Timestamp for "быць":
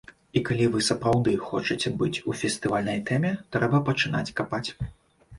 1.99-2.21